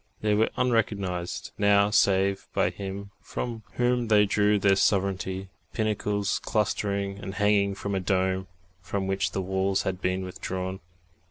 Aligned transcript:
They 0.21 0.33
were 0.33 0.49
unrecognised, 0.57 1.51
now, 1.59 1.91
save 1.91 2.47
by 2.55 2.71
Him 2.71 3.11
from 3.21 3.61
whom 3.73 4.07
they 4.07 4.25
drew 4.25 4.57
their 4.57 4.75
sovereignty 4.75 5.49
pinnacles 5.73 6.39
clustering 6.39 7.19
and 7.19 7.35
hanging 7.35 7.75
from 7.75 7.93
a 7.93 7.99
dome, 7.99 8.47
from 8.81 9.05
which 9.05 9.29
the 9.31 9.43
walls 9.43 9.83
had 9.83 10.01
been 10.01 10.25
withdrawn. 10.25 10.79